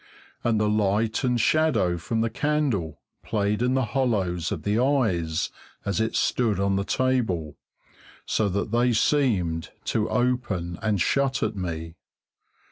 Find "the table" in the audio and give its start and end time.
6.75-7.55